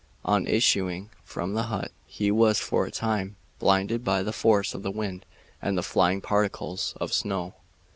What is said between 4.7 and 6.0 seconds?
of the wind and the